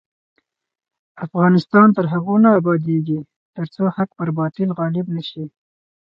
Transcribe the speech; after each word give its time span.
افغانستان 1.25 1.87
تر 1.97 2.05
هغو 2.13 2.35
نه 2.43 2.49
ابادیږي، 2.59 3.19
ترڅو 3.55 3.83
حق 3.95 4.09
پر 4.19 4.29
باطل 4.39 4.69
غالب 4.77 5.05
نشي. 5.15 5.43